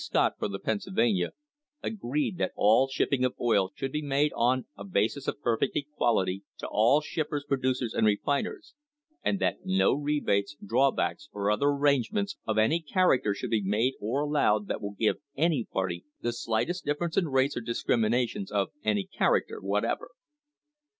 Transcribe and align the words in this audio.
Scott 0.03 0.33
for 0.39 0.47
the 0.47 0.57
Pennsylvania, 0.57 1.29
agreed 1.83 2.39
that 2.39 2.53
all 2.55 2.87
shipping 2.87 3.23
of 3.23 3.35
oil 3.39 3.69
should 3.75 3.91
be 3.91 4.01
made 4.01 4.33
on 4.33 4.65
"a 4.75 4.83
basis 4.83 5.27
of 5.27 5.39
perfect 5.41 5.77
equality 5.77 6.41
to 6.57 6.67
all 6.67 7.01
shippers, 7.01 7.45
producers, 7.47 7.93
and 7.93 8.07
refiners, 8.07 8.73
and 9.23 9.37
that 9.37 9.57
no 9.63 9.93
rebates, 9.93 10.55
drawbacks, 10.65 11.29
or 11.31 11.51
other 11.51 11.67
arrangements 11.67 12.35
of 12.47 12.57
any 12.57 12.79
character 12.79 13.35
shall 13.35 13.51
be 13.51 13.61
made 13.61 13.93
or 13.99 14.21
allowed 14.21 14.65
that 14.67 14.81
will 14.81 14.95
give 14.97 15.17
any 15.37 15.65
party 15.71 16.03
the 16.19 16.33
slightest 16.33 16.83
difference 16.83 17.15
in 17.15 17.27
rates 17.27 17.55
or 17.55 17.61
discriminations 17.61 18.51
of 18.51 18.69
any 18.83 19.03
character 19.03 19.61
what 19.61 19.85
ever." 19.85 20.09